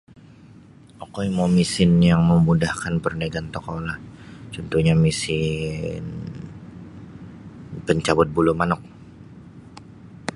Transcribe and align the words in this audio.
Okoi 1.03 1.27
mau 1.37 1.47
mesin 1.57 1.91
yang 2.09 2.21
memudahkan 2.31 2.93
perniagaan 3.05 3.47
tokoulah 3.53 3.97
cuntuhnyo 4.53 4.93
mesin 5.03 6.03
pencabut 7.85 8.27
bulu 8.35 8.51
manuk. 8.59 8.81